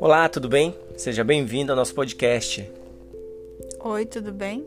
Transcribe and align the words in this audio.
Olá, 0.00 0.28
tudo 0.28 0.48
bem? 0.48 0.74
Seja 0.96 1.22
bem-vindo 1.22 1.70
ao 1.72 1.76
nosso 1.76 1.94
podcast. 1.94 2.70
Oi, 3.80 4.06
tudo 4.06 4.32
bem? 4.32 4.66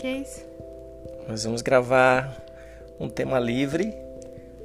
Que 0.00 0.06
é 0.06 0.16
isso? 0.18 0.44
Nós 1.26 1.42
vamos 1.42 1.62
gravar 1.62 2.40
um 3.00 3.08
tema 3.08 3.40
livre. 3.40 3.92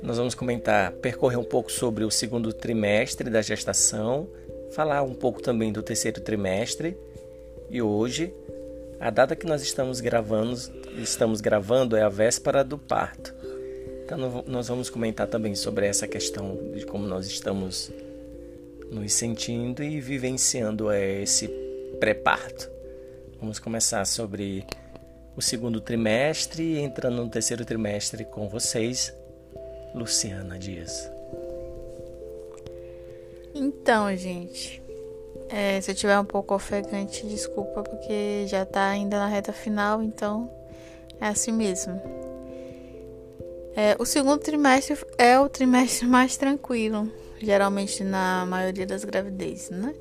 Nós 0.04 0.18
vamos 0.18 0.36
comentar, 0.36 0.92
percorrer 0.92 1.40
um 1.40 1.44
pouco 1.44 1.72
sobre 1.72 2.04
o 2.04 2.12
segundo 2.12 2.54
trimestre 2.54 3.30
da 3.30 3.42
gestação, 3.42 4.28
falar 4.72 5.02
um 5.02 5.16
pouco 5.16 5.42
também 5.42 5.74
do 5.74 5.82
terceiro 5.82 6.22
trimestre. 6.22 6.96
E 7.72 7.82
hoje, 7.82 8.32
a 9.00 9.10
data 9.10 9.36
que 9.36 9.48
nós 9.48 9.62
estamos 9.64 10.00
gravando, 10.00 10.56
estamos 10.98 11.42
gravando 11.42 11.96
é 11.96 12.04
a 12.04 12.10
véspera 12.10 12.64
do 12.64 12.78
parto. 12.78 13.37
Então 14.08 14.42
nós 14.48 14.70
vamos 14.70 14.90
comentar 14.90 15.28
também 15.28 15.54
sobre 15.54 15.86
essa 15.86 16.08
questão 16.08 16.58
de 16.74 16.86
como 16.86 17.06
nós 17.06 17.28
estamos 17.28 17.92
nos 18.90 19.12
sentindo 19.12 19.84
e 19.84 20.00
vivenciando 20.00 20.90
é, 20.90 21.24
esse 21.24 21.50
pré-parto. 22.00 22.72
Vamos 23.38 23.60
começar 23.60 24.06
sobre 24.06 24.66
o 25.36 25.42
segundo 25.42 25.82
trimestre, 25.82 26.80
entrando 26.80 27.18
no 27.18 27.30
terceiro 27.30 27.66
trimestre 27.66 28.24
com 28.24 28.48
vocês, 28.48 29.14
Luciana 29.94 30.58
Dias. 30.58 31.12
Então, 33.54 34.16
gente, 34.16 34.82
é, 35.50 35.82
se 35.82 35.92
eu 35.92 35.96
tiver 35.96 36.18
um 36.18 36.26
pouco 36.26 36.56
ofegante, 36.56 37.28
desculpa, 37.28 37.84
porque 37.84 38.46
já 38.48 38.66
tá 38.66 38.88
ainda 38.88 39.18
na 39.18 39.28
reta 39.28 39.52
final, 39.52 40.02
então 40.02 40.50
é 41.20 41.28
assim 41.28 41.52
mesmo. 41.52 42.27
É, 43.80 43.96
o 44.00 44.06
segundo 44.06 44.40
trimestre 44.40 44.98
é 45.20 45.40
o 45.40 45.48
trimestre 45.48 46.08
mais 46.08 46.36
tranquilo, 46.36 47.12
geralmente 47.40 48.04
na 48.04 48.44
maioria 48.44 48.88
das 48.88 49.04
gravidezes, 49.04 49.70
né? 49.70 49.94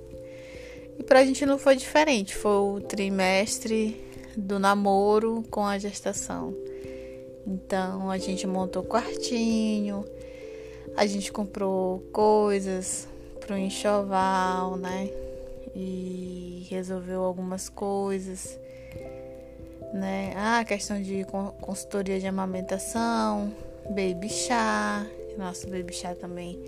E 0.99 1.03
pra 1.03 1.23
gente 1.27 1.45
não 1.45 1.59
foi 1.59 1.77
diferente, 1.77 2.35
foi 2.35 2.53
o 2.53 2.81
trimestre 2.81 4.03
do 4.35 4.59
namoro 4.59 5.45
com 5.51 5.63
a 5.63 5.77
gestação. 5.77 6.57
Então 7.47 8.11
a 8.11 8.17
gente 8.17 8.47
montou 8.47 8.83
quartinho, 8.83 10.07
a 10.97 11.05
gente 11.05 11.31
comprou 11.31 12.01
coisas 12.15 13.07
pro 13.41 13.59
enxoval, 13.59 14.79
né? 14.79 15.11
E 15.75 16.67
resolveu 16.71 17.23
algumas 17.23 17.69
coisas, 17.69 18.59
né? 19.93 20.33
Ah, 20.35 20.65
questão 20.65 21.03
de 21.03 21.27
consultoria 21.61 22.19
de 22.19 22.27
amamentação, 22.27 23.53
baby 23.91 24.29
chá, 24.29 25.07
nosso 25.37 25.69
baby 25.69 25.93
chá 25.93 26.15
também 26.15 26.59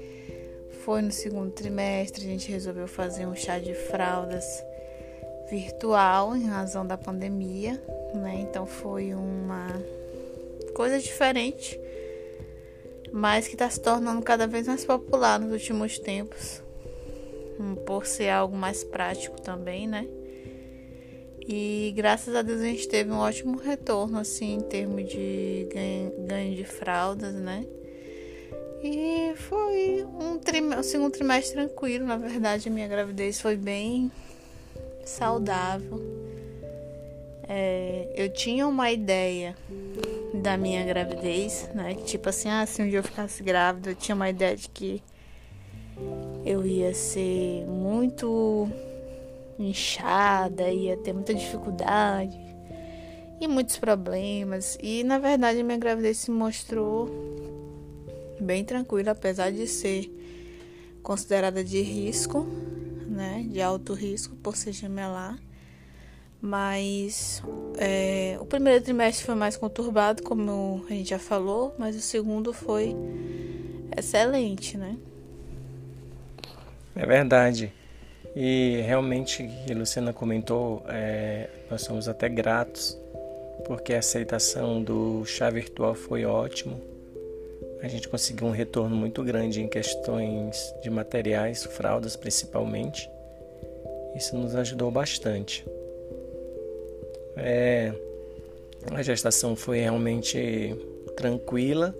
foi 0.88 1.02
no 1.02 1.12
segundo 1.12 1.50
trimestre, 1.50 2.24
a 2.24 2.28
gente 2.28 2.50
resolveu 2.50 2.88
fazer 2.88 3.26
um 3.26 3.36
chá 3.36 3.58
de 3.58 3.74
fraldas 3.74 4.64
virtual 5.50 6.34
em 6.34 6.46
razão 6.46 6.86
da 6.86 6.96
pandemia, 6.96 7.74
né? 8.14 8.38
Então 8.40 8.64
foi 8.64 9.12
uma 9.14 9.66
coisa 10.74 10.98
diferente, 10.98 11.78
mas 13.12 13.46
que 13.46 13.54
está 13.54 13.68
se 13.68 13.80
tornando 13.80 14.22
cada 14.22 14.46
vez 14.46 14.66
mais 14.66 14.82
popular 14.82 15.38
nos 15.38 15.52
últimos 15.52 15.98
tempos, 15.98 16.62
por 17.84 18.06
ser 18.06 18.30
algo 18.30 18.56
mais 18.56 18.82
prático 18.82 19.40
também, 19.40 19.86
né? 19.86 20.06
E 21.50 21.94
graças 21.96 22.36
a 22.36 22.42
Deus 22.42 22.60
a 22.60 22.64
gente 22.64 22.86
teve 22.88 23.10
um 23.10 23.16
ótimo 23.16 23.56
retorno, 23.56 24.18
assim, 24.18 24.56
em 24.56 24.60
termos 24.60 25.08
de 25.08 25.66
ganho, 26.26 26.54
de 26.54 26.64
fraldas, 26.64 27.34
né? 27.34 27.64
E 28.82 29.32
foi 29.36 30.04
um, 30.04 30.38
um 30.78 30.82
segundo 30.82 31.10
trimestre 31.10 31.54
tranquilo, 31.54 32.06
na 32.06 32.18
verdade, 32.18 32.68
a 32.68 32.70
minha 32.70 32.86
gravidez 32.86 33.40
foi 33.40 33.56
bem 33.56 34.12
saudável. 35.06 35.98
É, 37.48 38.12
eu 38.14 38.28
tinha 38.30 38.68
uma 38.68 38.92
ideia 38.92 39.56
da 40.34 40.58
minha 40.58 40.84
gravidez, 40.84 41.70
né? 41.74 41.94
Tipo 41.94 42.28
assim, 42.28 42.50
ah, 42.50 42.66
se 42.66 42.82
um 42.82 42.88
dia 42.90 42.98
eu 42.98 43.02
ficasse 43.02 43.42
grávida, 43.42 43.92
eu 43.92 43.94
tinha 43.94 44.14
uma 44.14 44.28
ideia 44.28 44.54
de 44.54 44.68
que 44.68 45.02
eu 46.44 46.66
ia 46.66 46.92
ser 46.92 47.64
muito 47.66 48.70
inchada, 49.58 50.70
ia 50.70 50.96
ter 50.96 51.12
muita 51.12 51.34
dificuldade 51.34 52.38
e 53.40 53.48
muitos 53.48 53.76
problemas. 53.76 54.78
E 54.82 55.02
na 55.04 55.18
verdade, 55.18 55.62
minha 55.62 55.78
gravidez 55.78 56.18
se 56.18 56.30
mostrou 56.30 57.08
bem 58.40 58.64
tranquila, 58.64 59.12
apesar 59.12 59.50
de 59.50 59.66
ser 59.66 60.10
considerada 61.02 61.64
de 61.64 61.80
risco, 61.80 62.46
né, 63.06 63.46
de 63.48 63.60
alto 63.60 63.94
risco 63.94 64.36
por 64.36 64.56
ser 64.56 64.72
gemelar. 64.72 65.38
Mas 66.40 67.42
é, 67.78 68.38
o 68.40 68.44
primeiro 68.44 68.82
trimestre 68.84 69.26
foi 69.26 69.34
mais 69.34 69.56
conturbado, 69.56 70.22
como 70.22 70.84
a 70.88 70.92
gente 70.92 71.10
já 71.10 71.18
falou, 71.18 71.74
mas 71.76 71.96
o 71.96 72.00
segundo 72.00 72.52
foi 72.52 72.94
excelente, 73.96 74.78
né? 74.78 74.96
É 76.94 77.04
verdade. 77.04 77.72
E 78.40 78.82
realmente, 78.86 79.50
a 79.68 79.74
Luciana 79.74 80.12
comentou, 80.12 80.80
é, 80.88 81.48
nós 81.68 81.82
somos 81.82 82.08
até 82.08 82.28
gratos, 82.28 82.96
porque 83.66 83.94
a 83.94 83.98
aceitação 83.98 84.80
do 84.80 85.24
chá 85.24 85.50
virtual 85.50 85.92
foi 85.92 86.24
ótimo 86.24 86.80
a 87.80 87.86
gente 87.86 88.08
conseguiu 88.08 88.48
um 88.48 88.50
retorno 88.50 88.96
muito 88.96 89.22
grande 89.22 89.60
em 89.60 89.68
questões 89.68 90.74
de 90.82 90.90
materiais, 90.90 91.64
fraldas 91.64 92.16
principalmente. 92.16 93.08
Isso 94.16 94.36
nos 94.36 94.54
ajudou 94.56 94.90
bastante. 94.90 95.64
É, 97.36 97.92
a 98.90 99.02
gestação 99.02 99.54
foi 99.54 99.78
realmente 99.78 100.74
tranquila. 101.16 101.94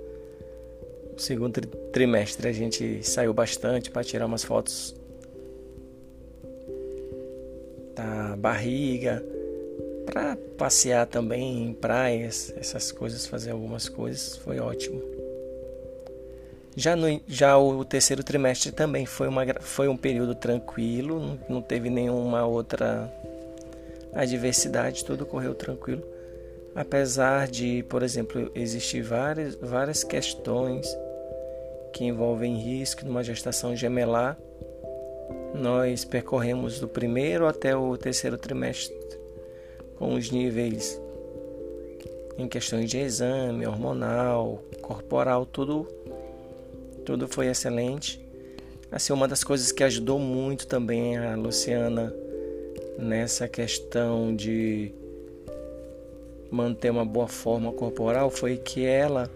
No 1.13 1.19
segundo 1.19 1.61
trimestre 1.93 2.49
a 2.49 2.53
gente 2.53 3.05
saiu 3.05 3.33
bastante 3.33 3.89
para 3.89 4.03
tirar 4.03 4.27
umas 4.27 4.43
fotos 4.43 4.97
da 7.99 8.37
barriga, 8.37 9.25
para 10.07 10.37
passear 10.57 11.05
também 11.07 11.65
em 11.65 11.73
praias, 11.73 12.55
essas 12.57 12.93
coisas, 12.93 13.27
fazer 13.27 13.51
algumas 13.51 13.89
coisas, 13.89 14.37
foi 14.37 14.61
ótimo. 14.61 15.03
Já, 16.77 16.95
no, 16.95 17.21
já 17.27 17.59
o 17.59 17.85
terceiro 17.85 18.23
trimestre 18.23 18.71
também 18.71 19.05
foi, 19.05 19.27
uma, 19.27 19.45
foi 19.61 19.89
um 19.89 19.97
período 19.97 20.35
tranquilo, 20.37 21.19
não, 21.19 21.39
não 21.49 21.63
teve 21.63 21.91
nenhuma 21.91 22.47
outra 22.47 23.13
adversidade, 24.15 25.05
tudo 25.05 25.27
correu 25.27 25.55
tranquilo. 25.55 26.05
Apesar 26.77 27.49
de, 27.49 27.83
por 27.83 28.05
exemplo, 28.05 28.53
existir 28.55 29.03
várias, 29.03 29.57
várias 29.57 30.05
questões 30.05 30.87
que 31.93 32.05
envolvem 32.05 32.57
risco 32.57 33.05
numa 33.05 33.25
gestação 33.25 33.75
gemelar, 33.75 34.39
nós 35.55 36.05
percorremos 36.05 36.81
do 36.81 36.89
primeiro 36.89 37.47
até 37.47 37.77
o 37.77 37.97
terceiro 37.97 38.37
trimestre 38.37 38.97
com 39.97 40.15
os 40.15 40.31
níveis 40.31 41.01
em 42.37 42.47
questões 42.47 42.89
de 42.89 42.99
exame, 42.99 43.67
hormonal, 43.67 44.63
corporal, 44.81 45.45
tudo 45.45 45.87
tudo 47.05 47.27
foi 47.27 47.47
excelente. 47.47 48.25
Assim, 48.93 49.13
uma 49.13 49.27
das 49.27 49.43
coisas 49.43 49.73
que 49.73 49.83
ajudou 49.83 50.19
muito 50.19 50.67
também 50.67 51.17
a 51.17 51.35
Luciana 51.37 52.15
nessa 52.99 53.49
questão 53.49 54.35
de 54.37 54.93
manter 56.51 56.91
uma 56.91 57.05
boa 57.05 57.27
forma 57.27 57.73
corporal 57.73 58.31
foi 58.31 58.57
que 58.57 58.85
ela, 58.85 59.31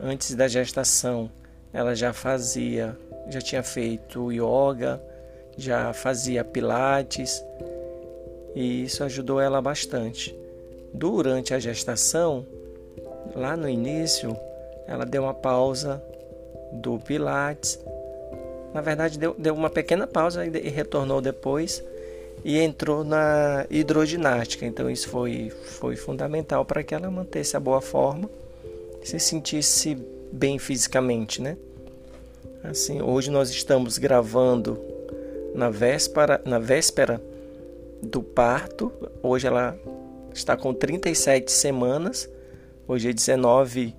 antes 0.00 0.34
da 0.34 0.48
gestação, 0.48 1.30
ela 1.72 1.94
já 1.94 2.12
fazia, 2.12 2.96
já 3.28 3.40
tinha 3.40 3.62
feito 3.62 4.32
yoga, 4.32 5.00
já 5.56 5.92
fazia 5.92 6.44
pilates 6.44 7.44
e 8.54 8.84
isso 8.84 9.02
ajudou 9.04 9.40
ela 9.40 9.60
bastante. 9.60 10.36
Durante 10.92 11.54
a 11.54 11.58
gestação, 11.58 12.46
lá 13.34 13.56
no 13.56 13.68
início, 13.68 14.36
ela 14.86 15.06
deu 15.06 15.22
uma 15.22 15.34
pausa 15.34 16.02
do 16.72 16.98
Pilates. 16.98 17.78
Na 18.74 18.80
verdade, 18.80 19.18
deu, 19.18 19.34
deu 19.38 19.54
uma 19.54 19.70
pequena 19.70 20.06
pausa 20.06 20.44
e 20.44 20.68
retornou 20.68 21.20
depois 21.20 21.82
e 22.44 22.58
entrou 22.58 23.04
na 23.04 23.66
hidroginástica. 23.70 24.66
Então, 24.66 24.90
isso 24.90 25.08
foi, 25.08 25.50
foi 25.50 25.96
fundamental 25.96 26.64
para 26.64 26.82
que 26.82 26.94
ela 26.94 27.10
mantesse 27.10 27.56
a 27.56 27.60
boa 27.60 27.80
forma 27.80 28.28
e 29.02 29.08
se 29.08 29.18
sentisse 29.18 29.96
bem 30.30 30.58
fisicamente, 30.58 31.40
né? 31.40 31.56
Assim, 32.64 33.02
hoje 33.02 33.30
nós 33.30 33.50
estamos 33.50 33.98
gravando 33.98 34.91
na 35.54 35.70
véspera, 35.70 36.40
na 36.44 36.58
véspera 36.58 37.22
do 38.02 38.22
parto. 38.22 38.92
Hoje 39.22 39.46
ela 39.46 39.78
está 40.32 40.56
com 40.56 40.72
37 40.72 41.50
semanas. 41.50 42.28
Hoje 42.86 43.10
é 43.10 43.12
19 43.12 43.94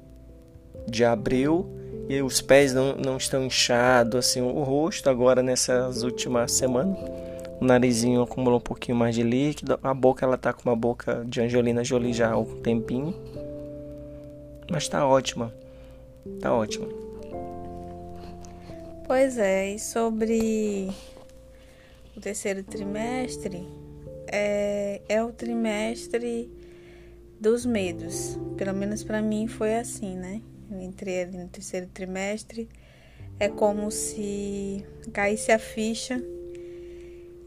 de 0.87 1.05
abril 1.05 1.83
e 2.07 2.21
os 2.21 2.41
pés 2.41 2.73
não, 2.73 2.95
não 2.95 3.17
estão 3.17 3.43
inchados, 3.45 4.15
assim, 4.15 4.41
o 4.41 4.63
rosto 4.63 5.09
agora 5.09 5.41
nessas 5.41 6.03
últimas 6.03 6.51
semanas, 6.51 6.97
o 7.61 7.65
narizinho 7.65 8.21
acumulou 8.21 8.59
um 8.59 8.61
pouquinho 8.61 8.97
mais 8.97 9.15
de 9.15 9.23
líquido, 9.23 9.79
a 9.81 9.93
boca 9.93 10.25
ela 10.25 10.37
tá 10.37 10.51
com 10.51 10.69
uma 10.69 10.75
boca 10.75 11.23
de 11.25 11.41
Angelina 11.41 11.83
Jolie 11.83 12.13
já 12.13 12.31
há 12.31 12.37
um 12.37 12.61
tempinho, 12.61 13.15
mas 14.69 14.87
tá 14.87 15.07
ótima, 15.07 15.53
tá 16.41 16.53
ótima. 16.53 16.87
Pois 19.07 19.37
é, 19.37 19.73
e 19.73 19.79
sobre 19.79 20.89
o 22.15 22.19
terceiro 22.19 22.63
trimestre, 22.63 23.67
é, 24.27 25.01
é 25.07 25.23
o 25.23 25.31
trimestre 25.31 26.51
dos 27.39 27.65
medos, 27.65 28.39
pelo 28.57 28.73
menos 28.73 29.03
para 29.03 29.21
mim 29.21 29.47
foi 29.47 29.75
assim, 29.75 30.15
né? 30.15 30.41
Eu 30.71 30.79
entrei 30.79 31.23
ali 31.23 31.37
no 31.37 31.47
terceiro 31.47 31.87
trimestre, 31.87 32.69
é 33.39 33.49
como 33.49 33.91
se 33.91 34.85
caísse 35.11 35.51
a 35.51 35.59
ficha 35.59 36.23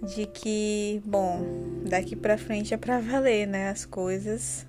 de 0.02 0.26
que, 0.26 1.00
bom, 1.04 1.40
daqui 1.88 2.14
para 2.14 2.36
frente 2.36 2.74
é 2.74 2.76
para 2.76 3.00
valer, 3.00 3.46
né? 3.46 3.70
As 3.70 3.84
coisas 3.84 4.66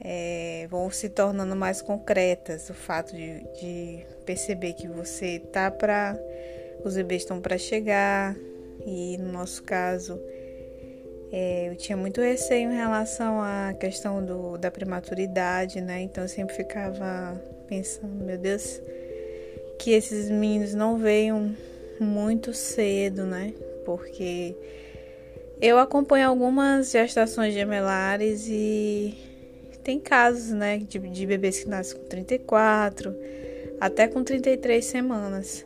é, 0.00 0.66
vão 0.70 0.90
se 0.90 1.08
tornando 1.08 1.56
mais 1.56 1.82
concretas. 1.82 2.70
O 2.70 2.74
fato 2.74 3.14
de, 3.14 3.40
de 3.60 4.06
perceber 4.24 4.74
que 4.74 4.86
você 4.86 5.40
tá 5.52 5.70
para, 5.70 6.18
os 6.84 6.94
bebês 6.94 7.22
estão 7.22 7.40
para 7.40 7.58
chegar 7.58 8.36
e 8.88 9.18
no 9.18 9.30
nosso 9.30 9.62
caso 9.62 10.18
é, 11.30 11.68
eu 11.68 11.76
tinha 11.76 11.96
muito 11.96 12.20
receio 12.20 12.70
em 12.70 12.76
relação 12.76 13.42
à 13.42 13.74
questão 13.78 14.24
do, 14.24 14.56
da 14.56 14.70
prematuridade, 14.70 15.80
né? 15.80 16.00
Então 16.00 16.24
eu 16.24 16.28
sempre 16.28 16.54
ficava 16.54 17.38
pensando, 17.66 18.24
meu 18.24 18.38
Deus, 18.38 18.80
que 19.78 19.90
esses 19.90 20.30
meninos 20.30 20.74
não 20.74 20.96
venham 20.96 21.54
muito 22.00 22.54
cedo, 22.54 23.26
né? 23.26 23.52
Porque 23.84 24.56
eu 25.60 25.78
acompanho 25.78 26.28
algumas 26.28 26.90
gestações 26.90 27.52
gemelares 27.52 28.46
e 28.48 29.14
tem 29.82 29.98
casos, 29.98 30.50
né, 30.50 30.78
de, 30.78 30.98
de 30.98 31.26
bebês 31.26 31.60
que 31.64 31.68
nascem 31.68 31.98
com 31.98 32.04
34, 32.04 33.14
até 33.80 34.06
com 34.06 34.22
33 34.22 34.84
semanas. 34.84 35.64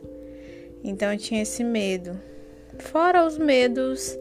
Então 0.83 1.11
eu 1.11 1.17
tinha 1.17 1.41
esse 1.41 1.63
medo. 1.63 2.17
Fora 2.79 3.25
os 3.25 3.37
medos 3.37 4.17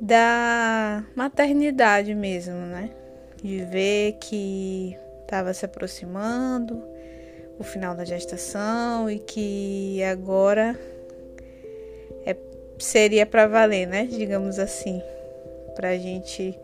da 0.00 1.04
maternidade 1.14 2.14
mesmo, 2.14 2.54
né? 2.54 2.90
De 3.42 3.64
ver 3.64 4.18
que 4.20 4.96
estava 5.22 5.52
se 5.52 5.64
aproximando 5.64 6.82
o 7.58 7.64
final 7.64 7.94
da 7.94 8.04
gestação 8.04 9.10
e 9.10 9.18
que 9.18 10.02
agora 10.04 10.78
é, 12.26 12.36
seria 12.78 13.24
para 13.24 13.46
valer, 13.46 13.86
né? 13.86 14.06
Digamos 14.06 14.58
assim, 14.58 15.02
para 15.74 15.90
a 15.90 15.98
gente 15.98 16.58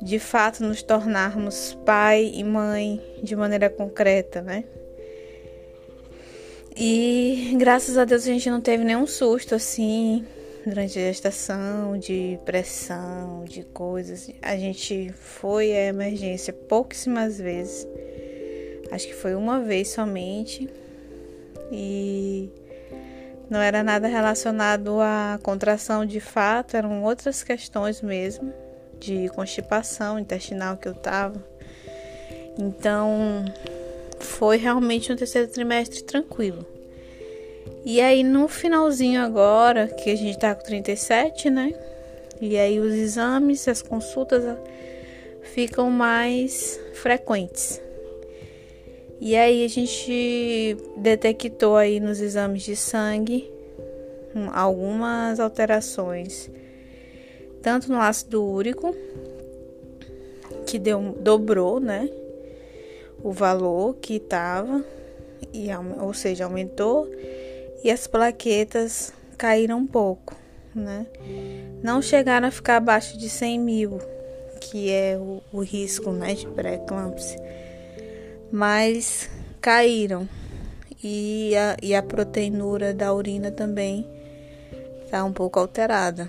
de 0.00 0.18
fato 0.18 0.64
nos 0.64 0.82
tornarmos 0.82 1.78
pai 1.84 2.32
e 2.34 2.42
mãe 2.42 3.00
de 3.22 3.36
maneira 3.36 3.70
concreta, 3.70 4.42
né? 4.42 4.64
E 6.76 7.54
graças 7.58 7.98
a 7.98 8.04
Deus 8.04 8.22
a 8.22 8.26
gente 8.26 8.48
não 8.48 8.60
teve 8.60 8.82
nenhum 8.82 9.06
susto 9.06 9.54
assim 9.54 10.24
durante 10.64 10.98
a 10.98 11.02
gestação, 11.02 11.98
de 11.98 12.38
pressão, 12.44 13.44
de 13.44 13.62
coisas. 13.64 14.30
A 14.40 14.56
gente 14.56 15.12
foi 15.12 15.72
à 15.72 15.86
emergência 15.86 16.52
pouquíssimas 16.52 17.38
vezes. 17.38 17.86
Acho 18.90 19.06
que 19.06 19.14
foi 19.14 19.34
uma 19.34 19.60
vez 19.60 19.88
somente. 19.88 20.68
E 21.70 22.50
não 23.50 23.60
era 23.60 23.82
nada 23.82 24.08
relacionado 24.08 25.00
à 25.00 25.38
contração 25.42 26.06
de 26.06 26.20
fato, 26.20 26.76
eram 26.76 27.02
outras 27.02 27.42
questões 27.42 28.00
mesmo, 28.00 28.52
de 28.98 29.28
constipação 29.30 30.18
intestinal 30.18 30.76
que 30.76 30.88
eu 30.88 30.94
tava. 30.94 31.42
Então, 32.58 33.44
foi 34.24 34.56
realmente 34.56 35.12
um 35.12 35.16
terceiro 35.16 35.48
trimestre 35.48 36.02
tranquilo. 36.02 36.64
E 37.84 38.00
aí 38.00 38.22
no 38.22 38.48
finalzinho 38.48 39.20
agora, 39.20 39.88
que 39.88 40.10
a 40.10 40.16
gente 40.16 40.38
tá 40.38 40.54
com 40.54 40.62
37, 40.62 41.50
né? 41.50 41.74
E 42.40 42.56
aí 42.56 42.80
os 42.80 42.94
exames, 42.94 43.66
as 43.68 43.82
consultas 43.82 44.42
ficam 45.42 45.90
mais 45.90 46.80
frequentes. 46.94 47.80
E 49.20 49.36
aí 49.36 49.64
a 49.64 49.68
gente 49.68 50.76
detectou 50.96 51.76
aí 51.76 52.00
nos 52.00 52.20
exames 52.20 52.62
de 52.62 52.74
sangue 52.74 53.48
algumas 54.52 55.38
alterações, 55.38 56.50
tanto 57.60 57.92
no 57.92 58.00
ácido 58.00 58.42
úrico, 58.42 58.94
que 60.66 60.78
deu, 60.78 61.14
dobrou, 61.20 61.78
né? 61.78 62.08
O 63.22 63.30
valor 63.30 63.94
que 63.96 64.16
estava, 64.16 64.84
ou 66.00 66.12
seja, 66.12 66.44
aumentou 66.44 67.08
e 67.84 67.90
as 67.90 68.06
plaquetas 68.06 69.12
caíram 69.36 69.78
um 69.78 69.86
pouco, 69.86 70.36
né? 70.74 71.06
Não 71.82 72.00
chegaram 72.00 72.48
a 72.48 72.50
ficar 72.50 72.76
abaixo 72.76 73.18
de 73.18 73.28
100 73.28 73.58
mil, 73.58 73.98
que 74.60 74.90
é 74.90 75.16
o, 75.18 75.42
o 75.52 75.60
risco 75.60 76.10
né, 76.12 76.34
de 76.34 76.46
pré-eclâmpsia, 76.46 77.40
mas 78.50 79.28
caíram. 79.60 80.28
E 81.04 81.52
a, 81.56 81.76
e 81.82 81.94
a 81.96 82.02
proteinura 82.02 82.94
da 82.94 83.12
urina 83.12 83.50
também 83.50 84.06
está 85.04 85.24
um 85.24 85.32
pouco 85.32 85.58
alterada. 85.58 86.28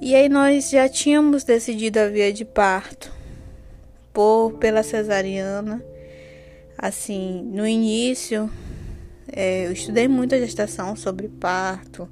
E 0.00 0.14
aí 0.14 0.28
nós 0.28 0.70
já 0.70 0.88
tínhamos 0.88 1.44
decidido 1.44 2.00
a 2.00 2.08
via 2.08 2.32
de 2.32 2.46
parto 2.46 3.12
por 4.12 4.54
pela 4.54 4.82
cesariana. 4.82 5.82
Assim, 6.76 7.42
no 7.52 7.66
início 7.66 8.50
é, 9.34 9.66
eu 9.66 9.72
estudei 9.72 10.08
muito 10.08 10.34
a 10.34 10.38
gestação 10.38 10.94
sobre 10.94 11.28
parto, 11.28 12.08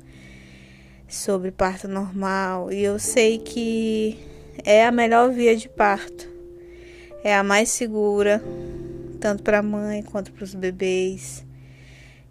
sobre 1.07 1.51
parto 1.51 1.87
normal, 1.87 2.73
e 2.73 2.83
eu 2.83 2.99
sei 2.99 3.39
que 3.39 4.19
é 4.65 4.87
a 4.87 4.91
melhor 4.91 5.31
via 5.31 5.55
de 5.55 5.69
parto, 5.69 6.29
é 7.23 7.35
a 7.35 7.43
mais 7.43 7.69
segura, 7.69 8.43
tanto 9.21 9.43
para 9.43 9.59
a 9.59 9.63
mãe 9.63 10.03
quanto 10.03 10.33
para 10.33 10.45
os 10.45 10.55
bebês. 10.55 11.45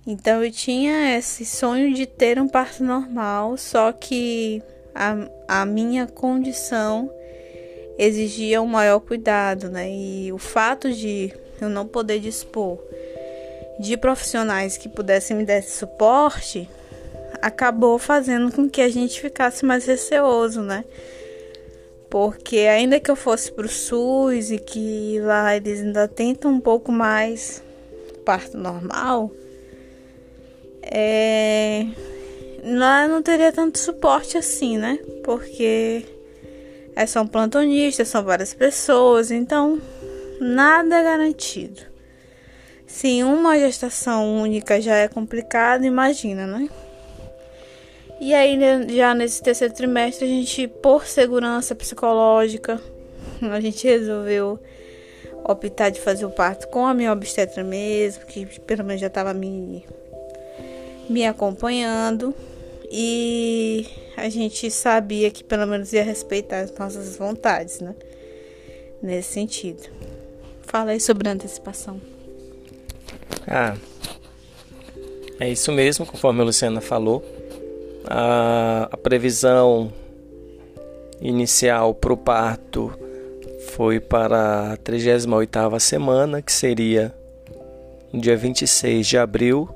Então 0.07 0.43
eu 0.43 0.51
tinha 0.51 1.15
esse 1.15 1.45
sonho 1.45 1.93
de 1.93 2.07
ter 2.07 2.39
um 2.39 2.47
parto 2.47 2.83
normal, 2.83 3.57
só 3.57 3.91
que 3.91 4.63
a, 4.95 5.15
a 5.47 5.65
minha 5.65 6.07
condição 6.07 7.11
exigia 7.99 8.61
um 8.61 8.65
maior 8.65 9.01
cuidado, 9.01 9.69
né? 9.69 9.91
E 9.91 10.31
o 10.31 10.37
fato 10.37 10.91
de 10.91 11.33
eu 11.59 11.69
não 11.69 11.85
poder 11.85 12.19
dispor 12.19 12.79
de 13.79 13.97
profissionais 13.97 14.77
que 14.77 14.87
pudessem 14.87 15.35
me 15.35 15.45
dar 15.45 15.57
esse 15.57 15.77
suporte 15.77 16.67
acabou 17.41 17.99
fazendo 17.99 18.51
com 18.51 18.69
que 18.69 18.81
a 18.81 18.89
gente 18.89 19.19
ficasse 19.19 19.65
mais 19.65 19.85
receoso, 19.85 20.61
né? 20.61 20.85
Porque 22.09 22.59
ainda 22.59 22.99
que 22.99 23.11
eu 23.11 23.15
fosse 23.15 23.51
pro 23.51 23.67
SUS 23.67 24.49
e 24.49 24.57
que 24.57 25.19
lá 25.21 25.55
eles 25.55 25.81
ainda 25.81 26.07
tentam 26.07 26.51
um 26.51 26.59
pouco 26.59 26.91
mais 26.91 27.61
parto 28.25 28.57
normal, 28.57 29.31
é... 30.81 31.85
lá 32.63 33.07
não 33.07 33.21
teria 33.21 33.51
tanto 33.51 33.77
suporte 33.77 34.37
assim, 34.37 34.77
né? 34.77 34.99
Porque 35.23 36.03
é, 36.99 37.05
são 37.05 37.25
plantonistas, 37.25 38.09
são 38.09 38.21
várias 38.21 38.53
pessoas, 38.53 39.31
então 39.31 39.81
nada 40.41 40.97
é 40.97 41.03
garantido. 41.03 41.81
Se 42.85 43.23
uma 43.23 43.57
gestação 43.57 44.41
única 44.41 44.81
já 44.81 44.97
é 44.97 45.07
complicado, 45.07 45.85
imagina, 45.85 46.45
né? 46.45 46.67
E 48.19 48.33
aí, 48.33 48.57
né, 48.57 48.85
já 48.89 49.13
nesse 49.13 49.41
terceiro 49.41 49.73
trimestre, 49.73 50.25
a 50.25 50.27
gente, 50.27 50.67
por 50.67 51.05
segurança 51.05 51.73
psicológica, 51.73 52.81
a 53.49 53.61
gente 53.61 53.87
resolveu 53.87 54.59
optar 55.45 55.91
de 55.91 56.01
fazer 56.01 56.25
o 56.25 56.29
parto 56.29 56.67
com 56.67 56.85
a 56.85 56.93
minha 56.93 57.13
obstetra 57.13 57.63
mesmo, 57.63 58.25
que 58.25 58.45
pelo 58.59 58.83
menos 58.83 58.99
já 58.99 59.07
estava 59.07 59.33
me, 59.33 59.85
me 61.09 61.25
acompanhando. 61.25 62.35
E 62.91 63.87
a 64.21 64.29
gente 64.29 64.69
sabia 64.69 65.31
que 65.31 65.43
pelo 65.43 65.65
menos 65.65 65.93
ia 65.93 66.03
respeitar 66.03 66.59
as 66.59 66.71
nossas 66.77 67.17
vontades, 67.17 67.79
né? 67.79 67.95
Nesse 69.01 69.33
sentido. 69.33 69.89
Fala 70.63 70.91
aí 70.91 70.99
sobre 70.99 71.29
a 71.29 71.31
antecipação. 71.31 71.99
Ah, 73.47 73.75
é 75.39 75.49
isso 75.49 75.71
mesmo, 75.71 76.05
conforme 76.05 76.41
a 76.41 76.43
Luciana 76.43 76.81
falou. 76.81 77.23
A, 78.05 78.89
a 78.91 78.97
previsão 78.97 79.91
inicial 81.21 81.93
para 81.93 82.13
o 82.13 82.17
parto 82.17 82.93
foi 83.73 83.99
para 83.99 84.73
a 84.73 84.77
38ª 84.77 85.79
semana, 85.79 86.41
que 86.41 86.51
seria 86.51 87.13
no 88.11 88.19
dia 88.19 88.35
26 88.35 89.07
de 89.07 89.17
abril. 89.17 89.69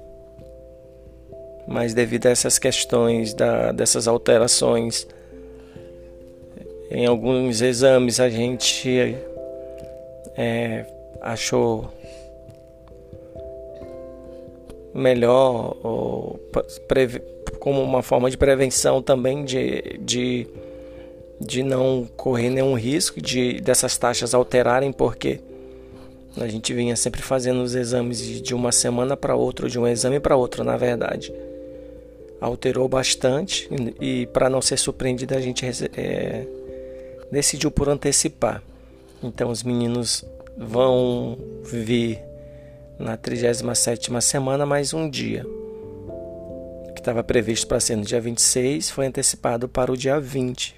Mas 1.67 1.93
devido 1.93 2.27
a 2.27 2.29
essas 2.29 2.59
questões 2.59 3.33
da, 3.33 3.71
dessas 3.71 4.07
alterações 4.07 5.07
em 6.93 7.07
alguns 7.07 7.61
exames 7.61 8.19
a 8.19 8.29
gente 8.29 9.15
é, 10.37 10.85
achou 11.19 11.91
melhor 14.93 15.75
ou, 15.83 16.39
como 17.59 17.81
uma 17.81 18.03
forma 18.03 18.29
de 18.29 18.37
prevenção 18.37 19.01
também 19.01 19.43
de, 19.43 19.97
de, 20.01 20.47
de 21.41 21.63
não 21.63 22.07
correr 22.15 22.51
nenhum 22.51 22.75
risco 22.75 23.19
de 23.19 23.59
dessas 23.59 23.97
taxas 23.97 24.35
alterarem, 24.35 24.91
porque 24.91 25.39
a 26.37 26.47
gente 26.47 26.75
vinha 26.75 26.95
sempre 26.95 27.23
fazendo 27.23 27.63
os 27.63 27.73
exames 27.73 28.19
de 28.39 28.53
uma 28.53 28.71
semana 28.71 29.17
para 29.17 29.35
outra, 29.35 29.67
de 29.67 29.79
um 29.79 29.87
exame 29.87 30.19
para 30.19 30.35
outro, 30.35 30.63
na 30.63 30.77
verdade. 30.77 31.33
Alterou 32.43 32.89
bastante 32.89 33.69
e, 34.01 34.25
para 34.27 34.49
não 34.49 34.61
ser 34.61 34.75
surpreendido 34.75 35.33
a 35.33 35.39
gente 35.39 35.65
é, 35.95 36.45
decidiu 37.31 37.71
por 37.71 37.87
antecipar. 37.87 38.61
Então 39.23 39.49
os 39.49 39.63
meninos 39.63 40.25
vão 40.57 41.37
vir 41.63 42.19
na 42.99 43.17
37ª 43.17 44.19
semana 44.19 44.65
mais 44.65 44.93
um 44.93 45.09
dia. 45.09 45.45
Que 46.93 46.99
estava 46.99 47.23
previsto 47.23 47.65
para 47.65 47.79
ser 47.79 47.95
no 47.95 48.03
dia 48.03 48.19
26 48.19 48.89
foi 48.89 49.05
antecipado 49.05 49.69
para 49.69 49.89
o 49.89 49.95
dia 49.95 50.19
20. 50.19 50.75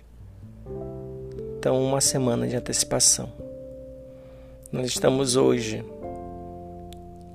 Então 1.58 1.84
uma 1.84 2.00
semana 2.00 2.48
de 2.48 2.56
antecipação. 2.56 3.34
Nós 4.72 4.86
estamos 4.86 5.36
hoje 5.36 5.84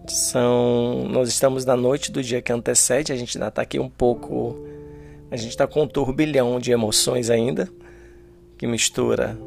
são 0.07 1.07
nós 1.09 1.29
estamos 1.29 1.65
na 1.65 1.77
noite 1.77 2.11
do 2.11 2.23
dia 2.23 2.43
que 2.43 2.53
antecede, 2.53 3.13
a 3.13 3.17
gente 3.17 3.37
ainda 3.37 3.49
está 3.49 3.63
aqui 3.63 3.79
um 3.79 3.89
pouco 3.89 4.57
a 5.31 5.37
gente 5.37 5.51
está 5.51 5.67
com 5.67 5.83
um 5.83 5.87
turbilhão 5.87 6.59
de 6.59 6.73
emoções 6.73 7.31
ainda, 7.31 7.69
que 8.59 8.67
mistura 8.67 9.39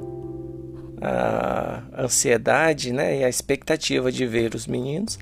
a 1.01 1.83
ansiedade 1.97 2.93
né, 2.93 3.19
e 3.19 3.23
a 3.23 3.29
expectativa 3.29 4.09
de 4.09 4.25
ver 4.25 4.55
os 4.55 4.65
meninos. 4.65 5.19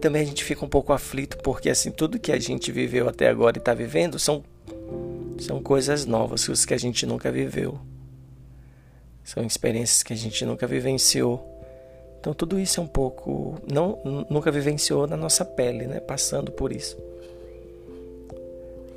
Também 0.00 0.22
a 0.22 0.24
gente 0.24 0.42
fica 0.42 0.64
um 0.64 0.68
pouco 0.68 0.92
aflito 0.92 1.38
porque 1.38 1.70
assim 1.70 1.92
tudo 1.92 2.18
que 2.18 2.32
a 2.32 2.38
gente 2.38 2.72
viveu 2.72 3.08
até 3.08 3.28
agora 3.28 3.56
e 3.56 3.60
está 3.60 3.72
vivendo 3.72 4.18
são, 4.18 4.42
são 5.38 5.62
coisas 5.62 6.04
novas, 6.04 6.44
coisas 6.44 6.64
que 6.64 6.74
a 6.74 6.78
gente 6.78 7.06
nunca 7.06 7.30
viveu. 7.30 7.78
São 9.22 9.44
experiências 9.44 10.02
que 10.02 10.12
a 10.12 10.16
gente 10.16 10.44
nunca 10.44 10.66
vivenciou. 10.66 11.51
Então 12.22 12.32
tudo 12.32 12.56
isso 12.56 12.78
é 12.78 12.82
um 12.84 12.86
pouco 12.86 13.56
não 13.68 13.98
nunca 14.30 14.48
vivenciou 14.48 15.08
na 15.08 15.16
nossa 15.16 15.44
pele, 15.44 15.88
né, 15.88 15.98
passando 15.98 16.52
por 16.52 16.70
isso. 16.70 16.96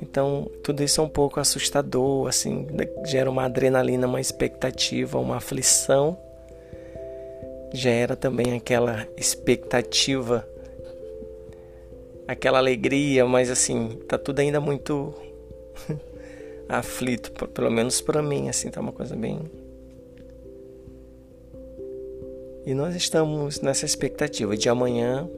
Então, 0.00 0.48
tudo 0.62 0.84
isso 0.84 1.00
é 1.00 1.04
um 1.04 1.08
pouco 1.08 1.40
assustador, 1.40 2.28
assim, 2.28 2.68
gera 3.04 3.28
uma 3.28 3.44
adrenalina, 3.44 4.06
uma 4.06 4.20
expectativa, 4.20 5.18
uma 5.18 5.38
aflição. 5.38 6.16
Gera 7.72 8.14
também 8.14 8.54
aquela 8.54 9.08
expectativa, 9.16 10.46
aquela 12.28 12.58
alegria, 12.58 13.26
mas 13.26 13.50
assim, 13.50 13.98
tá 14.06 14.16
tudo 14.16 14.38
ainda 14.38 14.60
muito 14.60 15.12
aflito, 16.68 17.32
pelo 17.48 17.70
menos 17.72 18.00
para 18.00 18.22
mim, 18.22 18.48
assim, 18.48 18.70
tá 18.70 18.80
uma 18.80 18.92
coisa 18.92 19.16
bem 19.16 19.40
E 22.66 22.74
nós 22.74 22.96
estamos 22.96 23.60
nessa 23.60 23.86
expectativa 23.86 24.56
de 24.56 24.68
amanhã 24.68 25.30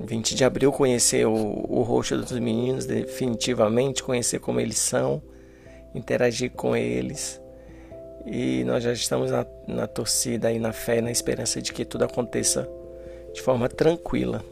20 0.00 0.34
de 0.34 0.44
abril, 0.44 0.72
conhecer 0.72 1.28
o, 1.28 1.32
o 1.32 1.82
rosto 1.82 2.16
dos 2.16 2.32
meninos, 2.40 2.86
definitivamente, 2.86 4.02
conhecer 4.02 4.40
como 4.40 4.58
eles 4.58 4.78
são, 4.78 5.22
interagir 5.94 6.50
com 6.50 6.76
eles. 6.76 7.40
E 8.26 8.64
nós 8.64 8.82
já 8.82 8.92
estamos 8.92 9.30
na, 9.30 9.46
na 9.68 9.86
torcida 9.86 10.50
e 10.50 10.58
na 10.58 10.72
fé, 10.72 11.00
na 11.00 11.10
esperança 11.12 11.62
de 11.62 11.72
que 11.72 11.84
tudo 11.84 12.02
aconteça 12.02 12.68
de 13.32 13.40
forma 13.40 13.68
tranquila. 13.68 14.44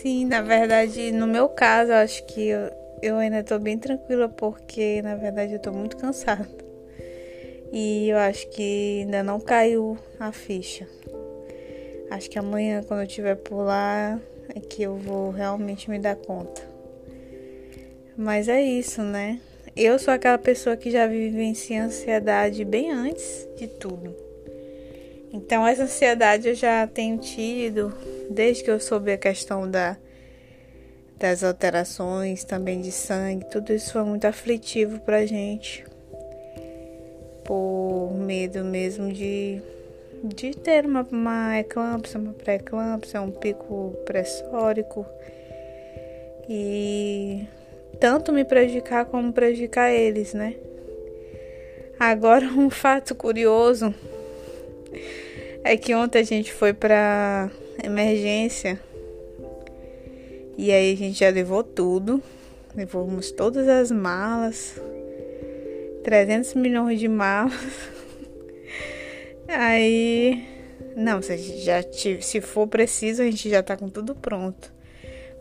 Sim, 0.00 0.26
na 0.26 0.42
verdade, 0.42 1.10
no 1.10 1.26
meu 1.26 1.48
caso, 1.48 1.90
acho 1.90 2.24
que 2.26 2.50
eu, 2.50 2.70
eu 3.02 3.16
ainda 3.16 3.40
estou 3.40 3.58
bem 3.58 3.76
tranquila 3.76 4.28
porque, 4.28 5.02
na 5.02 5.16
verdade, 5.16 5.54
eu 5.54 5.56
estou 5.56 5.72
muito 5.72 5.96
cansada. 5.96 6.69
E 7.72 8.08
eu 8.08 8.18
acho 8.18 8.48
que 8.50 9.02
ainda 9.02 9.22
não 9.22 9.38
caiu 9.38 9.96
a 10.18 10.32
ficha. 10.32 10.88
Acho 12.10 12.28
que 12.28 12.38
amanhã, 12.38 12.82
quando 12.82 13.00
eu 13.00 13.06
estiver 13.06 13.36
por 13.36 13.62
lá, 13.62 14.20
é 14.54 14.60
que 14.60 14.82
eu 14.82 14.96
vou 14.96 15.30
realmente 15.30 15.88
me 15.88 15.98
dar 15.98 16.16
conta. 16.16 16.62
Mas 18.16 18.48
é 18.48 18.60
isso, 18.60 19.02
né? 19.02 19.40
Eu 19.76 19.98
sou 19.98 20.12
aquela 20.12 20.36
pessoa 20.36 20.76
que 20.76 20.90
já 20.90 21.06
vivencia 21.06 21.84
ansiedade 21.84 22.64
bem 22.64 22.90
antes 22.90 23.48
de 23.56 23.68
tudo. 23.68 24.14
Então, 25.32 25.66
essa 25.66 25.84
ansiedade 25.84 26.48
eu 26.48 26.54
já 26.54 26.86
tenho 26.88 27.16
tido 27.18 27.94
desde 28.28 28.64
que 28.64 28.70
eu 28.70 28.80
soube 28.80 29.12
a 29.12 29.16
questão 29.16 29.70
da, 29.70 29.96
das 31.16 31.44
alterações 31.44 32.42
também 32.42 32.80
de 32.80 32.90
sangue. 32.90 33.48
Tudo 33.48 33.72
isso 33.72 33.92
foi 33.92 34.02
muito 34.02 34.24
aflitivo 34.24 34.98
pra 35.00 35.24
gente. 35.24 35.84
Por 37.50 38.14
medo 38.14 38.62
mesmo 38.62 39.12
de 39.12 39.60
de 40.22 40.52
ter 40.54 40.86
uma, 40.86 41.04
uma 41.10 41.58
eclâmpsia, 41.58 42.20
uma 42.20 42.32
pré-eclâmpsia, 42.32 43.20
um 43.20 43.32
pico 43.32 43.92
pressórico 44.06 45.04
e 46.48 47.44
tanto 47.98 48.32
me 48.32 48.44
prejudicar 48.44 49.04
como 49.06 49.32
prejudicar 49.32 49.90
eles, 49.90 50.32
né? 50.32 50.54
Agora 51.98 52.46
um 52.56 52.70
fato 52.70 53.16
curioso 53.16 53.92
é 55.64 55.76
que 55.76 55.92
ontem 55.92 56.20
a 56.20 56.22
gente 56.22 56.52
foi 56.52 56.72
para 56.72 57.50
emergência 57.82 58.78
e 60.56 60.70
aí 60.70 60.92
a 60.92 60.96
gente 60.96 61.18
já 61.18 61.30
levou 61.30 61.64
tudo, 61.64 62.22
levamos 62.76 63.32
todas 63.32 63.66
as 63.66 63.90
malas, 63.90 64.80
300 66.02 66.54
milhões 66.54 66.98
de 66.98 67.08
malas. 67.08 67.52
Aí, 69.48 70.44
não, 70.96 71.20
se 71.22 71.36
já 71.58 71.82
se 72.20 72.40
for 72.40 72.66
preciso, 72.66 73.22
a 73.22 73.24
gente 73.24 73.48
já 73.48 73.62
tá 73.62 73.76
com 73.76 73.88
tudo 73.88 74.14
pronto. 74.14 74.72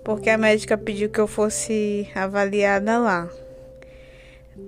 Porque 0.04 0.30
a 0.30 0.38
médica 0.38 0.78
pediu 0.78 1.10
que 1.10 1.20
eu 1.20 1.28
fosse 1.28 2.08
avaliada 2.16 2.98
lá. 2.98 3.30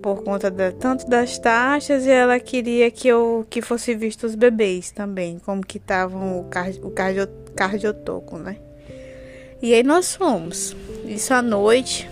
Por 0.02 0.24
conta 0.24 0.50
da, 0.50 0.72
tanto 0.72 1.08
das 1.08 1.38
taxas 1.38 2.06
e 2.06 2.10
ela 2.10 2.40
queria 2.40 2.90
que 2.90 3.08
eu 3.08 3.46
que 3.50 3.62
fosse 3.62 3.94
visto 3.94 4.26
os 4.26 4.36
bebês 4.36 4.90
também, 4.92 5.38
como 5.40 5.66
que 5.66 5.78
estavam 5.78 6.40
o, 6.40 6.46
cardio, 6.46 6.88
o 6.88 6.92
cardio, 6.92 7.28
cardiotoco, 7.56 8.38
né? 8.38 8.58
E 9.62 9.74
aí 9.74 9.84
nós 9.84 10.16
fomos. 10.16 10.76
Isso 11.06 11.34
à 11.34 11.42
noite. 11.42 12.10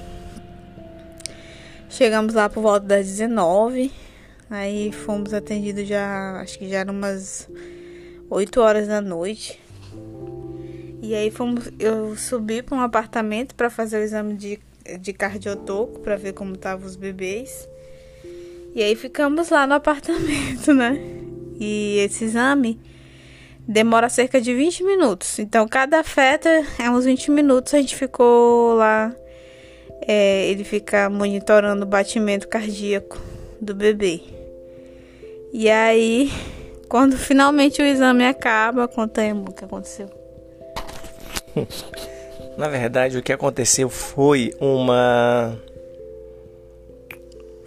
Chegamos 1.89 2.33
lá 2.33 2.47
por 2.49 2.61
volta 2.61 2.85
das 2.85 3.07
19 3.07 3.91
Aí 4.49 4.91
fomos 4.91 5.31
atendidos 5.31 5.87
já, 5.87 6.41
acho 6.41 6.57
que 6.57 6.67
já 6.67 6.79
eram 6.79 6.91
umas 6.91 7.47
8 8.29 8.59
horas 8.59 8.87
da 8.87 8.99
noite. 8.99 9.61
E 11.03 11.13
aí 11.13 11.29
fomos, 11.29 11.69
eu 11.79 12.15
subi 12.15 12.63
para 12.63 12.75
um 12.75 12.81
apartamento 12.81 13.53
para 13.53 13.69
fazer 13.69 13.99
o 13.99 14.03
exame 14.03 14.33
de, 14.33 14.59
de 14.99 15.13
cardiotoco 15.13 15.99
para 15.99 16.15
ver 16.15 16.33
como 16.33 16.55
estavam 16.55 16.87
os 16.87 16.95
bebês. 16.95 17.69
E 18.73 18.81
aí 18.81 18.95
ficamos 18.95 19.49
lá 19.49 19.67
no 19.67 19.75
apartamento, 19.75 20.73
né? 20.73 20.97
E 21.59 21.99
esse 21.99 22.23
exame 22.23 22.79
demora 23.67 24.09
cerca 24.09 24.41
de 24.41 24.51
20 24.51 24.83
minutos. 24.83 25.37
Então 25.37 25.67
cada 25.67 26.03
feta 26.03 26.49
é 26.79 26.89
uns 26.89 27.05
20 27.05 27.29
minutos. 27.29 27.71
A 27.75 27.77
gente 27.77 27.95
ficou 27.95 28.73
lá. 28.73 29.15
É, 30.07 30.47
ele 30.49 30.63
fica 30.63 31.09
monitorando 31.09 31.83
o 31.83 31.87
batimento 31.87 32.47
cardíaco 32.47 33.19
do 33.61 33.73
bebê. 33.75 34.21
E 35.51 35.69
aí, 35.69 36.31
quando 36.87 37.17
finalmente 37.17 37.81
o 37.81 37.85
exame 37.85 38.25
acaba, 38.25 38.87
conta 38.87 39.21
aí 39.21 39.33
o 39.33 39.45
que 39.45 39.65
aconteceu. 39.65 40.09
Na 42.57 42.67
verdade, 42.67 43.17
o 43.17 43.23
que 43.23 43.31
aconteceu 43.31 43.89
foi 43.89 44.53
uma. 44.59 45.57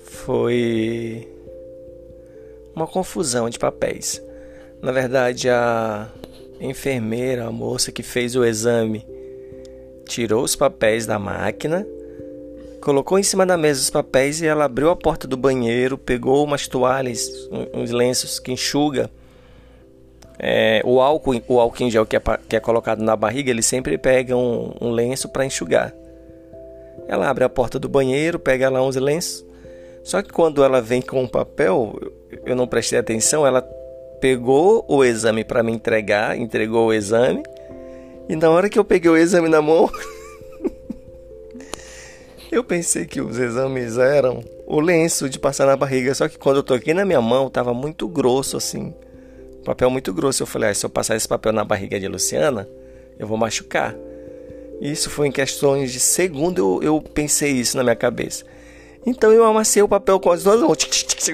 Foi. 0.04 1.28
Uma 2.74 2.86
confusão 2.86 3.48
de 3.50 3.58
papéis. 3.58 4.22
Na 4.80 4.92
verdade, 4.92 5.48
a 5.48 6.08
enfermeira, 6.60 7.46
a 7.46 7.52
moça 7.52 7.92
que 7.92 8.02
fez 8.02 8.34
o 8.34 8.44
exame, 8.44 9.06
tirou 10.06 10.44
os 10.44 10.56
papéis 10.56 11.06
da 11.06 11.18
máquina 11.18 11.86
colocou 12.82 13.18
em 13.18 13.22
cima 13.22 13.46
da 13.46 13.56
mesa 13.56 13.80
os 13.80 13.90
papéis 13.90 14.42
e 14.42 14.46
ela 14.46 14.64
abriu 14.64 14.90
a 14.90 14.96
porta 14.96 15.26
do 15.26 15.36
banheiro, 15.36 15.96
pegou 15.96 16.44
umas 16.44 16.66
toalhas, 16.66 17.30
uns 17.72 17.90
lenços 17.90 18.38
que 18.40 18.52
enxuga. 18.52 19.08
É, 20.38 20.82
o 20.84 21.00
álcool, 21.00 21.40
o 21.46 21.60
álcool 21.60 21.84
em 21.84 21.90
gel 21.90 22.04
que 22.04 22.16
é, 22.16 22.20
que 22.48 22.56
é 22.56 22.60
colocado 22.60 23.00
na 23.00 23.14
barriga, 23.14 23.50
ele 23.50 23.62
sempre 23.62 23.96
pega 23.96 24.36
um, 24.36 24.74
um 24.80 24.90
lenço 24.90 25.28
para 25.28 25.46
enxugar. 25.46 25.94
Ela 27.06 27.30
abre 27.30 27.44
a 27.44 27.48
porta 27.48 27.78
do 27.78 27.88
banheiro, 27.88 28.38
pega 28.38 28.68
lá 28.68 28.82
uns 28.82 28.96
lenços. 28.96 29.44
Só 30.02 30.20
que 30.20 30.30
quando 30.30 30.64
ela 30.64 30.80
vem 30.80 31.00
com 31.00 31.22
o 31.22 31.28
papel, 31.28 31.96
eu 32.44 32.56
não 32.56 32.66
prestei 32.66 32.98
atenção, 32.98 33.46
ela 33.46 33.62
pegou 34.20 34.84
o 34.88 35.04
exame 35.04 35.44
para 35.44 35.62
me 35.62 35.70
entregar, 35.70 36.36
entregou 36.36 36.88
o 36.88 36.92
exame. 36.92 37.44
E 38.28 38.34
na 38.34 38.50
hora 38.50 38.68
que 38.68 38.78
eu 38.78 38.84
peguei 38.84 39.10
o 39.10 39.16
exame 39.16 39.48
na 39.48 39.62
mão, 39.62 39.88
eu 42.52 42.62
pensei 42.62 43.06
que 43.06 43.18
os 43.18 43.38
exames 43.38 43.96
eram 43.96 44.44
o 44.66 44.78
lenço 44.78 45.28
de 45.28 45.38
passar 45.38 45.66
na 45.66 45.74
barriga, 45.74 46.14
só 46.14 46.28
que 46.28 46.38
quando 46.38 46.58
eu 46.58 46.62
toquei 46.62 46.92
na 46.92 47.02
minha 47.02 47.20
mão, 47.20 47.48
tava 47.48 47.72
muito 47.72 48.06
grosso 48.06 48.58
assim. 48.58 48.94
Papel 49.64 49.88
muito 49.88 50.12
grosso. 50.12 50.42
Eu 50.42 50.46
falei, 50.46 50.70
ah, 50.70 50.74
se 50.74 50.84
eu 50.84 50.90
passar 50.90 51.16
esse 51.16 51.26
papel 51.26 51.52
na 51.52 51.64
barriga 51.64 51.98
de 51.98 52.06
Luciana, 52.06 52.68
eu 53.18 53.26
vou 53.26 53.38
machucar. 53.38 53.96
Isso 54.82 55.08
foi 55.08 55.28
em 55.28 55.32
questões 55.32 55.92
de 55.92 55.98
segundo 55.98 56.58
eu, 56.58 56.82
eu 56.82 57.00
pensei 57.00 57.52
isso 57.52 57.76
na 57.76 57.82
minha 57.82 57.96
cabeça. 57.96 58.44
Então 59.06 59.32
eu 59.32 59.44
amassei 59.44 59.82
o 59.82 59.88
papel 59.88 60.20
com 60.20 60.30
as 60.30 60.42
duas 60.42 60.60
mãos. 60.60 60.76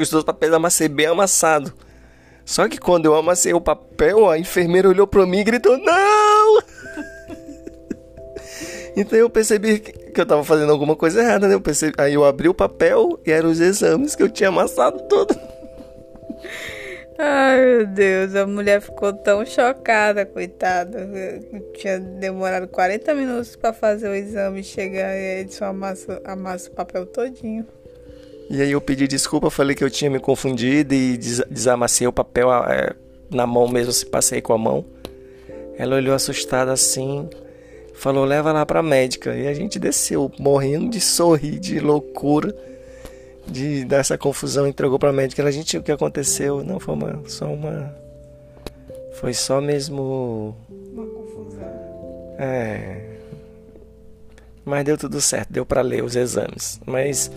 Os 0.01 0.11
dois 0.11 0.25
papéis 0.25 0.53
amassei 0.53 0.87
bem 0.87 1.07
amassado. 1.07 1.73
Só 2.45 2.69
que 2.69 2.79
quando 2.79 3.07
eu 3.07 3.15
amassei 3.15 3.53
o 3.53 3.61
papel, 3.61 4.31
a 4.31 4.39
enfermeira 4.39 4.89
olhou 4.89 5.07
para 5.07 5.27
mim 5.27 5.39
e 5.39 5.45
gritou: 5.45 5.77
Não! 5.79 6.08
Então 8.99 9.17
eu 9.17 9.31
percebi 9.31 9.79
que 9.79 10.21
eu 10.21 10.27
tava 10.27 10.43
fazendo 10.43 10.73
alguma 10.73 10.97
coisa 10.97 11.23
errada, 11.23 11.47
né? 11.47 11.55
Eu 11.55 11.61
percebi, 11.61 11.95
aí 11.99 12.15
eu 12.15 12.25
abri 12.25 12.49
o 12.49 12.55
papel 12.55 13.21
e 13.25 13.31
eram 13.31 13.49
os 13.49 13.61
exames 13.61 14.17
que 14.17 14.23
eu 14.25 14.29
tinha 14.29 14.49
amassado 14.49 15.01
todo. 15.05 15.39
Ai 17.17 17.65
meu 17.65 17.87
Deus, 17.87 18.35
a 18.35 18.45
mulher 18.45 18.81
ficou 18.81 19.13
tão 19.13 19.47
chocada, 19.47 20.27
coitada. 20.27 21.09
Tinha 21.75 22.01
demorado 22.01 22.67
40 22.67 23.15
minutos 23.15 23.55
para 23.55 23.73
fazer 23.73 24.09
o 24.09 24.15
exame 24.17 24.65
chegar 24.65 25.15
e 25.17 25.41
ele 25.41 25.53
só 25.53 25.67
amassa, 25.67 26.21
amassa 26.25 26.69
o 26.69 26.73
papel 26.73 27.07
todinho. 27.07 27.65
E 28.51 28.61
aí 28.61 28.73
eu 28.73 28.81
pedi 28.81 29.07
desculpa, 29.07 29.49
falei 29.49 29.77
que 29.77 29.85
eu 29.85 29.91
tinha 29.91 30.11
me 30.11 30.19
confundido 30.19 30.93
e 30.93 31.17
des 31.17 31.41
desamassei 31.49 32.09
o 32.09 32.13
papel 32.13 32.53
é, 32.65 32.95
na 33.31 33.47
mão 33.47 33.69
mesmo, 33.69 33.93
se 33.93 34.05
passei 34.05 34.41
com 34.41 34.53
a 34.53 34.59
mão. 34.59 34.85
Ela 35.77 35.95
olhou 35.95 36.17
assustada 36.17 36.73
assim 36.73 37.29
falou: 37.99 38.25
leva 38.25 38.53
lá 38.53 38.65
pra 38.65 38.83
médica. 38.83 39.35
E 39.35 39.47
a 39.47 39.55
gente 39.55 39.79
desceu, 39.79 40.31
morrendo 40.39 40.89
de 40.91 41.01
sorrir, 41.01 41.59
de 41.59 41.81
loucura, 41.81 42.55
de 43.47 43.85
dessa 43.85 44.17
confusão. 44.17 44.67
Entregou 44.67 44.99
pra 44.99 45.13
médica. 45.13 45.45
A 45.45 45.51
gente, 45.51 45.77
o 45.77 45.83
que 45.83 45.93
aconteceu? 45.93 46.65
Não, 46.65 46.81
foi 46.81 46.95
uma, 46.95 47.23
só 47.27 47.47
uma. 47.47 47.95
Foi 49.15 49.35
só 49.35 49.61
mesmo. 49.61 50.57
Uma 50.71 51.07
confusão. 51.07 52.37
É. 52.39 53.19
Mas 54.65 54.85
deu 54.85 54.99
tudo 54.99 55.21
certo, 55.21 55.51
deu 55.51 55.65
para 55.65 55.81
ler 55.81 56.05
os 56.05 56.15
exames. 56.15 56.79
Mas 56.85 57.31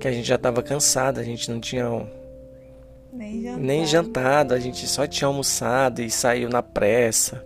que 0.00 0.08
a 0.08 0.12
gente 0.12 0.26
já 0.26 0.36
tava 0.36 0.62
cansado, 0.62 1.20
a 1.20 1.22
gente 1.22 1.50
não 1.50 1.60
tinha 1.60 1.88
nem 3.12 3.42
jantado. 3.42 3.62
nem 3.62 3.86
jantado, 3.86 4.54
a 4.54 4.58
gente 4.58 4.86
só 4.86 5.06
tinha 5.06 5.28
almoçado 5.28 6.02
e 6.02 6.10
saiu 6.10 6.48
na 6.50 6.62
pressa. 6.62 7.44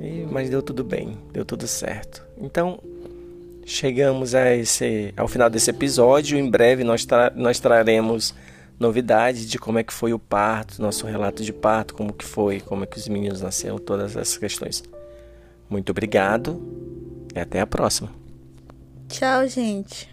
E, 0.00 0.26
mas 0.30 0.48
deu 0.48 0.62
tudo 0.62 0.82
bem, 0.82 1.18
deu 1.32 1.44
tudo 1.44 1.66
certo. 1.66 2.24
Então, 2.38 2.80
chegamos 3.64 4.34
a 4.34 4.54
esse, 4.56 5.12
ao 5.16 5.28
final 5.28 5.50
desse 5.50 5.70
episódio. 5.70 6.38
Em 6.38 6.48
breve 6.48 6.82
nós, 6.82 7.04
tra 7.04 7.32
nós 7.36 7.60
traremos 7.60 8.34
novidades 8.78 9.48
de 9.48 9.58
como 9.58 9.78
é 9.78 9.84
que 9.84 9.92
foi 9.92 10.12
o 10.12 10.18
parto, 10.18 10.80
nosso 10.80 11.06
relato 11.06 11.44
de 11.44 11.52
parto, 11.52 11.94
como 11.94 12.12
que 12.12 12.24
foi, 12.24 12.60
como 12.60 12.82
é 12.82 12.86
que 12.86 12.96
os 12.96 13.06
meninos 13.06 13.42
nasceram, 13.42 13.78
todas 13.78 14.16
essas 14.16 14.38
questões. 14.38 14.82
Muito 15.68 15.90
obrigado 15.90 16.60
e 17.34 17.38
até 17.38 17.60
a 17.60 17.66
próxima. 17.66 18.10
Tchau, 19.08 19.46
gente. 19.46 20.09